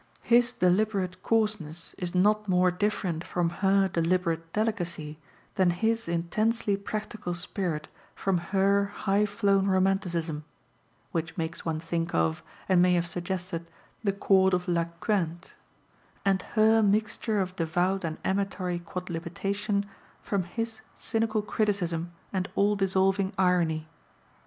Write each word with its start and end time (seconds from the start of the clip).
His 0.23 0.51
deliberate 0.51 1.21
coarseness 1.21 1.93
is 1.99 2.15
not 2.15 2.47
more 2.49 2.71
different 2.71 3.23
from 3.23 3.51
her 3.61 3.87
deliberate 3.87 4.51
delicacy 4.51 5.19
than 5.53 5.69
his 5.69 6.07
intensely 6.07 6.75
practical 6.75 7.35
spirit 7.35 7.87
from 8.15 8.39
her 8.49 8.85
high 8.85 9.27
flown 9.27 9.67
romanticism 9.67 10.43
(which 11.11 11.37
makes 11.37 11.65
one 11.65 11.79
think 11.79 12.15
of, 12.15 12.41
and 12.67 12.81
may 12.81 12.95
have 12.95 13.05
suggested, 13.05 13.67
the 14.03 14.11
Court 14.11 14.55
of 14.55 14.67
La 14.67 14.85
Quinte), 14.85 15.51
and 16.25 16.41
her 16.57 16.81
mixture 16.81 17.39
of 17.39 17.55
devout 17.55 18.03
and 18.03 18.17
amatory 18.25 18.79
quodlibetation 18.79 19.85
from 20.19 20.41
his 20.41 20.81
cynical 20.97 21.43
criticism 21.43 22.11
and 22.33 22.49
all 22.55 22.75
dissolving 22.75 23.33
irony. 23.37 23.87